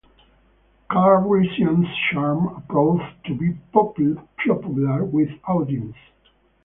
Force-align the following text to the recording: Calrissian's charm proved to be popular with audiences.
Calrissian's 0.89 1.95
charm 2.09 2.63
proved 2.67 3.03
to 3.25 3.35
be 3.35 3.53
popular 3.71 5.05
with 5.05 5.29
audiences. 5.47 6.01